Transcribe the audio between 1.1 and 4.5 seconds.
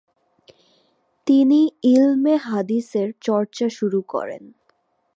তিনি ইলমে হাদীসের চর্চা শুরু করেন।